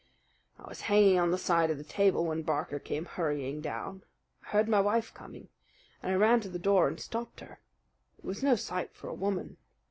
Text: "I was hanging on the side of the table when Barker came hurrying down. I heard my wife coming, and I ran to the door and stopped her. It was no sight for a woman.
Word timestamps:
"I 0.57 0.67
was 0.67 0.81
hanging 0.81 1.19
on 1.19 1.29
the 1.29 1.37
side 1.37 1.69
of 1.69 1.77
the 1.77 1.83
table 1.83 2.25
when 2.25 2.41
Barker 2.41 2.79
came 2.79 3.05
hurrying 3.05 3.61
down. 3.61 4.01
I 4.43 4.47
heard 4.49 4.67
my 4.67 4.81
wife 4.81 5.13
coming, 5.13 5.49
and 6.01 6.11
I 6.11 6.15
ran 6.15 6.39
to 6.41 6.49
the 6.49 6.57
door 6.57 6.87
and 6.87 6.99
stopped 6.99 7.39
her. 7.41 7.59
It 8.17 8.25
was 8.25 8.41
no 8.41 8.55
sight 8.55 8.95
for 8.95 9.09
a 9.09 9.13
woman. 9.13 9.57